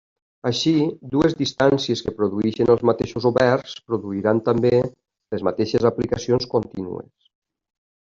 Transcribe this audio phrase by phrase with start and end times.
[0.49, 0.71] Així,
[1.15, 7.29] dues distàncies que produeixin els mateixos oberts, produiran també les mateixes aplicacions contínues.